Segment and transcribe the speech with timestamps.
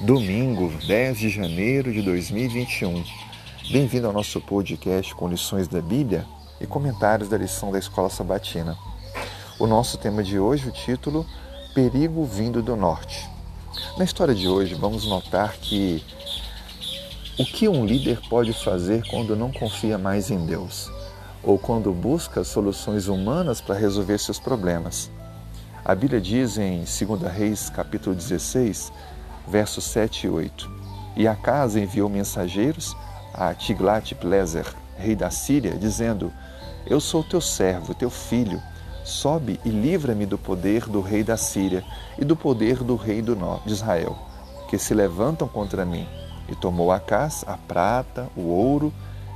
[0.00, 3.04] Domingo, 10 de janeiro de 2021.
[3.70, 6.26] Bem-vindo ao nosso podcast com lições da Bíblia
[6.60, 8.76] e comentários da lição da Escola Sabatina.
[9.60, 11.24] O nosso tema de hoje, o título
[11.72, 13.30] Perigo vindo do Norte.
[13.96, 16.04] Na história de hoje, vamos notar que
[17.38, 20.90] o que um líder pode fazer quando não confia mais em Deus
[21.44, 25.10] ou quando busca soluções humanas para resolver seus problemas.
[25.84, 28.92] A Bíblia diz em 2 Reis, capítulo 16,
[29.48, 30.70] versos 7 e 8.
[31.16, 32.96] E a casa enviou mensageiros
[33.34, 34.64] a Tiglat-Pileser,
[34.96, 36.32] rei da Síria, dizendo:
[36.86, 38.62] Eu sou teu servo, teu filho.
[39.04, 41.82] Sobe e livra-me do poder do rei da Síria
[42.16, 43.34] e do poder do rei do
[43.66, 44.16] de Israel,
[44.68, 46.06] que se levantam contra mim.
[46.48, 48.92] E tomou a casa, a prata, o ouro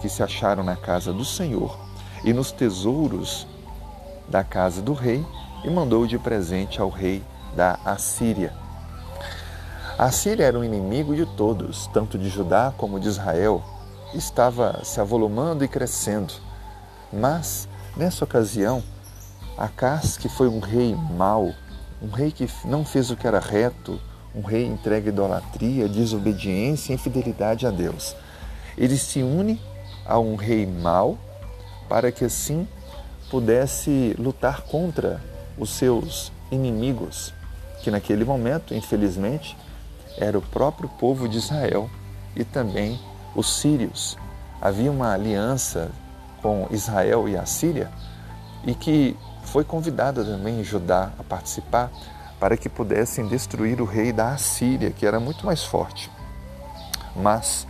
[0.00, 1.76] que se acharam na casa do Senhor
[2.22, 3.44] e nos tesouros
[4.28, 5.26] da casa do rei
[5.64, 7.22] e mandou de presente ao rei
[7.54, 8.52] da Assíria.
[9.98, 13.62] A Síria era um inimigo de todos, tanto de Judá como de Israel.
[14.14, 16.34] Estava se avolumando e crescendo.
[17.12, 18.82] Mas, nessa ocasião,
[19.56, 21.52] Acás, que foi um rei mau,
[22.00, 24.00] um rei que não fez o que era reto,
[24.32, 28.14] um rei entregue à idolatria, desobediência e infidelidade a Deus.
[28.76, 29.60] Ele se une
[30.06, 31.18] a um rei mau
[31.88, 32.68] para que assim
[33.28, 35.20] pudesse lutar contra
[35.58, 37.32] os seus inimigos,
[37.82, 39.56] que naquele momento, infelizmente,
[40.16, 41.88] era o próprio povo de Israel
[42.34, 42.98] e também
[43.34, 44.16] os sírios.
[44.60, 45.90] Havia uma aliança
[46.42, 47.90] com Israel e a Síria
[48.64, 51.90] e que foi convidada também Judá a participar
[52.38, 56.10] para que pudessem destruir o rei da Assíria, que era muito mais forte.
[57.16, 57.66] Mas,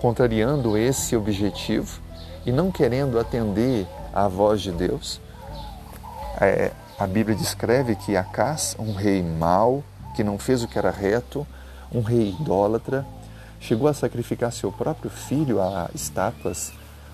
[0.00, 2.00] contrariando esse objetivo
[2.44, 5.20] e não querendo atender à voz de Deus,
[6.40, 9.84] é, a Bíblia descreve que Acás, um rei mau,
[10.16, 11.46] que não fez o que era reto,
[11.92, 13.06] um rei idólatra,
[13.60, 16.72] chegou a sacrificar seu próprio filho a estátuas,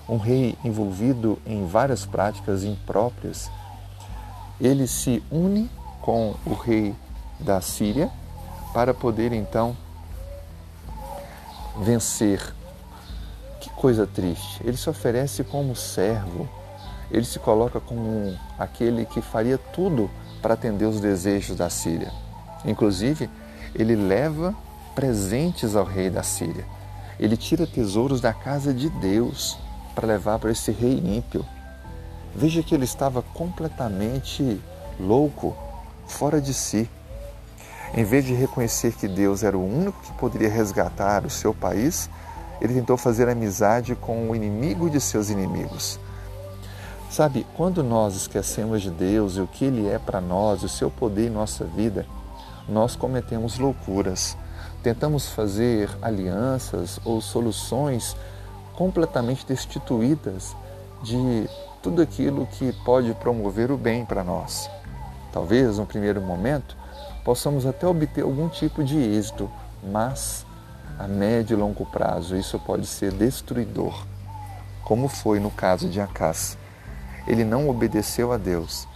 [0.09, 3.51] um rei envolvido em várias práticas impróprias.
[4.59, 5.69] Ele se une
[6.01, 6.95] com o rei
[7.39, 8.09] da Síria
[8.73, 9.77] para poder então
[11.79, 12.41] vencer.
[13.59, 14.61] Que coisa triste!
[14.63, 16.49] Ele se oferece como servo,
[17.11, 20.09] ele se coloca como aquele que faria tudo
[20.41, 22.11] para atender os desejos da Síria.
[22.65, 23.29] Inclusive,
[23.73, 24.55] ele leva
[24.93, 26.65] presentes ao rei da Síria.
[27.19, 29.57] Ele tira tesouros da casa de Deus
[29.93, 31.45] para levar para esse rei ímpio.
[32.35, 34.59] Veja que ele estava completamente
[34.99, 35.55] louco,
[36.07, 36.89] fora de si.
[37.93, 42.09] Em vez de reconhecer que Deus era o único que poderia resgatar o seu país,
[42.59, 45.99] ele tentou fazer amizade com o inimigo de seus inimigos.
[47.09, 50.91] Sabe, quando nós esquecemos de Deus e o que Ele é para nós, o seu
[50.91, 52.05] poder em nossa vida,
[52.67, 54.35] nós cometemos loucuras
[54.85, 58.15] tentamos fazer alianças ou soluções
[58.75, 60.55] completamente destituídas
[61.01, 61.49] de
[61.81, 64.69] tudo aquilo que pode promover o bem para nós.
[65.33, 66.77] Talvez, no primeiro momento,
[67.23, 69.49] possamos até obter algum tipo de êxito,
[69.81, 70.45] mas
[70.99, 74.05] a médio e longo prazo isso pode ser destruidor,
[74.83, 76.59] como foi no caso de Acás.
[77.27, 78.87] Ele não obedeceu a Deus.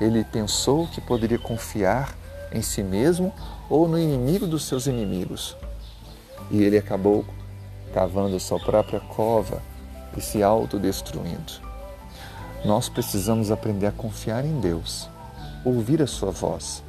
[0.00, 2.14] Ele pensou que poderia confiar
[2.52, 3.32] em si mesmo
[3.68, 5.56] ou no inimigo dos seus inimigos.
[6.50, 7.24] E ele acabou
[7.92, 9.62] cavando sua própria cova
[10.16, 11.52] e se autodestruindo.
[12.64, 15.08] Nós precisamos aprender a confiar em Deus,
[15.64, 16.82] ouvir a sua voz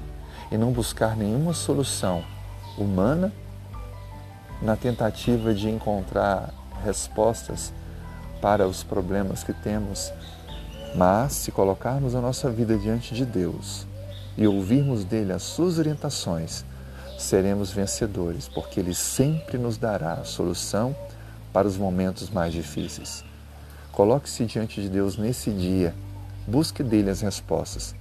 [0.52, 2.24] e não buscar nenhuma solução
[2.78, 3.32] humana
[4.62, 7.74] na tentativa de encontrar respostas
[8.42, 10.12] para os problemas que temos,
[10.96, 13.86] mas se colocarmos a nossa vida diante de Deus,
[14.38, 16.64] e ouvirmos dele as suas orientações,
[17.18, 20.96] seremos vencedores, porque ele sempre nos dará a solução
[21.52, 23.24] para os momentos mais difíceis.
[23.92, 25.94] Coloque-se diante de Deus nesse dia,
[26.48, 27.94] busque dele as respostas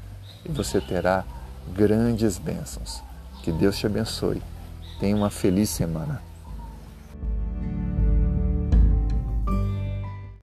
[0.44, 1.25] e você terá
[1.74, 3.03] grandes bênçãos.
[3.42, 4.42] Que Deus te abençoe.
[5.01, 6.28] Tenha uma feliz semana.